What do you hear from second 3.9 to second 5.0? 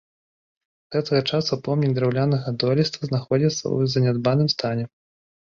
занядбаным стане.